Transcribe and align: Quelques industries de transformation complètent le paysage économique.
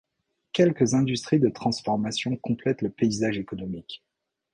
Quelques 0.53 0.95
industries 0.95 1.39
de 1.39 1.49
transformation 1.49 2.35
complètent 2.35 2.81
le 2.81 2.89
paysage 2.89 3.37
économique. 3.37 4.03